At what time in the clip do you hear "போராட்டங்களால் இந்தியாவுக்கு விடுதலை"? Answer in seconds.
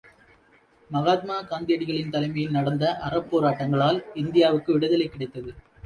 3.31-5.09